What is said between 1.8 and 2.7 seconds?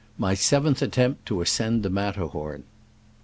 THE MATTER HORN.